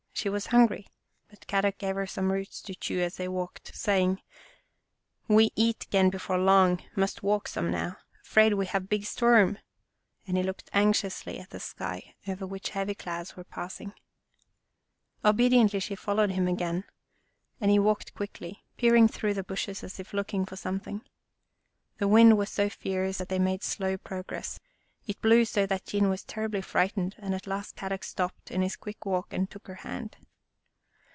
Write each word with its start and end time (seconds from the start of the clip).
She 0.13 0.29
was 0.29 0.47
hungry, 0.47 0.85
but 1.31 1.47
Kadok 1.47 1.79
gave 1.79 1.95
her 1.95 2.05
some 2.05 2.31
roots 2.31 2.61
to 2.63 2.75
chew 2.75 2.99
as 3.01 3.17
they 3.17 3.27
walked, 3.27 3.75
saying," 3.75 4.21
We 5.27 5.49
eat 5.55 5.87
'gain 5.89 6.11
before 6.11 6.37
long, 6.37 6.83
must 6.95 7.23
walk 7.23 7.47
some 7.47 7.71
now. 7.71 7.97
'Fraid 8.21 8.53
we 8.53 8.67
have 8.67 8.87
big 8.87 9.05
storm," 9.05 9.57
and 10.27 10.37
he 10.37 10.43
looked 10.43 10.69
anxiously 10.73 11.39
at 11.39 11.49
the 11.49 11.59
sky, 11.59 12.13
over 12.27 12.45
which 12.45 12.69
heavy 12.69 12.93
clouds 12.93 13.35
were 13.35 13.43
passing. 13.43 13.93
Obediently 15.25 15.79
she 15.79 15.95
followed 15.95 16.29
him 16.29 16.47
again, 16.47 16.83
and 17.59 17.71
he 17.71 17.79
94 17.79 17.79
Our 17.79 17.87
Little 17.87 17.87
Australian 17.87 17.87
Cousin 17.87 17.87
walked 17.87 18.13
quickly, 18.13 18.65
peering 18.77 19.07
through 19.07 19.33
the 19.33 19.43
bushes 19.43 19.83
as 19.83 19.99
if 19.99 20.13
looking 20.13 20.45
for 20.45 20.55
something. 20.55 21.01
The 21.97 22.07
wind 22.07 22.37
was 22.37 22.51
so 22.51 22.69
fierce 22.69 23.17
that 23.17 23.29
they 23.29 23.39
made 23.39 23.63
slow 23.63 23.97
progress. 23.97 24.59
It 25.07 25.19
blew 25.19 25.45
so 25.45 25.65
that 25.65 25.85
Jean 25.85 26.09
was 26.09 26.23
terribly 26.23 26.61
frightened 26.61 27.15
and 27.17 27.33
at 27.33 27.47
last 27.47 27.75
Kadok 27.75 28.03
stopped 28.03 28.51
in 28.51 28.61
his 28.61 28.75
quick 28.75 29.03
walk 29.03 29.33
and 29.33 29.49
took 29.49 29.65
her 29.67 29.73
hand. 29.81 30.15